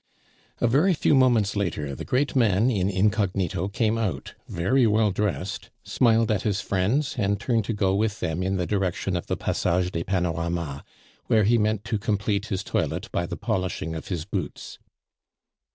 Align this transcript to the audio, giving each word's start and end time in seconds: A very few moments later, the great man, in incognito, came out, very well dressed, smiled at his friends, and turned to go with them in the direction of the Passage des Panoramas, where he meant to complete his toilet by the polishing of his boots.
A 0.59 0.65
very 0.67 0.95
few 0.95 1.13
moments 1.13 1.55
later, 1.55 1.93
the 1.93 2.03
great 2.03 2.35
man, 2.35 2.71
in 2.71 2.89
incognito, 2.89 3.67
came 3.67 3.99
out, 3.99 4.33
very 4.47 4.87
well 4.87 5.11
dressed, 5.11 5.69
smiled 5.83 6.31
at 6.31 6.41
his 6.41 6.59
friends, 6.59 7.13
and 7.19 7.39
turned 7.39 7.65
to 7.65 7.73
go 7.73 7.93
with 7.93 8.19
them 8.19 8.41
in 8.41 8.57
the 8.57 8.65
direction 8.65 9.15
of 9.15 9.27
the 9.27 9.37
Passage 9.37 9.91
des 9.91 10.03
Panoramas, 10.03 10.81
where 11.27 11.43
he 11.43 11.59
meant 11.59 11.83
to 11.85 11.99
complete 11.99 12.47
his 12.47 12.63
toilet 12.63 13.11
by 13.11 13.27
the 13.27 13.37
polishing 13.37 13.93
of 13.93 14.07
his 14.07 14.25
boots. 14.25 14.79